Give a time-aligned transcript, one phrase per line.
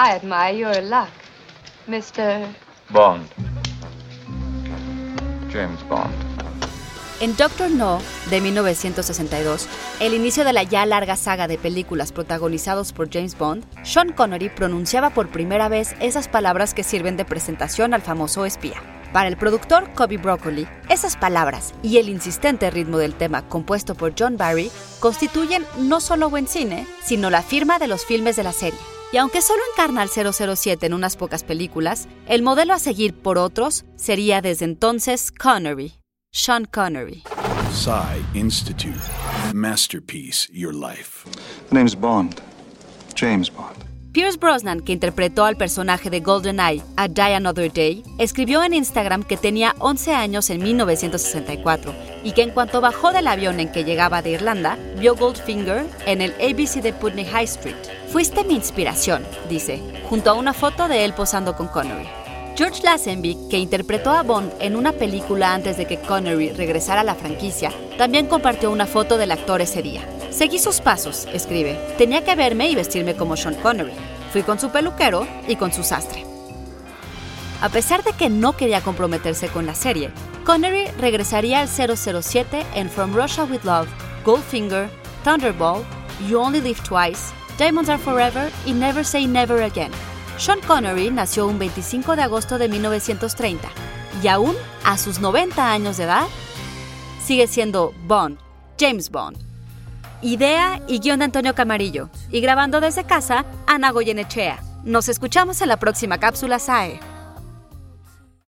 [0.00, 1.08] I admire your luck,
[1.88, 2.46] Mr.
[2.90, 3.26] Bond.
[5.52, 6.14] James Bond.
[7.20, 7.98] En Doctor No,
[8.30, 9.66] de 1962,
[9.98, 14.50] el inicio de la ya larga saga de películas protagonizados por James Bond, Sean Connery
[14.50, 18.80] pronunciaba por primera vez esas palabras que sirven de presentación al famoso espía.
[19.12, 24.14] Para el productor Kobe Broccoli, esas palabras y el insistente ritmo del tema compuesto por
[24.18, 28.52] John Barry constituyen no solo buen cine, sino la firma de los filmes de la
[28.52, 28.80] serie.
[29.12, 33.38] Y aunque solo encarna al 007 en unas pocas películas, el modelo a seguir por
[33.38, 35.94] otros sería desde entonces Connery.
[36.30, 37.22] Sean Connery.
[37.72, 39.00] Psy Institute.
[39.54, 41.26] Masterpiece, your life.
[41.70, 42.40] The name's Bond.
[43.14, 43.88] James Bond.
[44.12, 49.22] Pierce Brosnan, que interpretó al personaje de GoldenEye a Die Another Day, escribió en Instagram
[49.22, 51.94] que tenía 11 años en 1964
[52.24, 56.22] y que en cuanto bajó del avión en que llegaba de Irlanda, vio Goldfinger en
[56.22, 57.76] el ABC de Putney High Street.
[58.10, 59.78] Fuiste mi inspiración, dice,
[60.08, 62.08] junto a una foto de él posando con Connery.
[62.56, 67.04] George Lazenby, que interpretó a Bond en una película antes de que Connery regresara a
[67.04, 70.02] la franquicia, también compartió una foto del actor ese día.
[70.30, 71.78] Seguí sus pasos, escribe.
[71.96, 73.92] Tenía que verme y vestirme como Sean Connery.
[74.32, 76.24] Fui con su peluquero y con su sastre.
[77.60, 80.10] A pesar de que no quería comprometerse con la serie,
[80.44, 83.88] Connery regresaría al 007 en From Russia with Love,
[84.24, 84.88] Goldfinger,
[85.24, 85.82] Thunderball,
[86.28, 89.90] You Only Live Twice, Diamonds Are Forever y Never Say Never Again.
[90.38, 93.68] Sean Connery nació un 25 de agosto de 1930
[94.22, 94.54] y aún
[94.84, 96.26] a sus 90 años de edad
[97.24, 98.38] sigue siendo Bond,
[98.78, 99.47] James Bond.
[100.20, 104.58] Idea y guion de Antonio Camarillo y grabando desde casa Ana Goyenechea.
[104.82, 106.98] Nos escuchamos en la próxima cápsula SAE.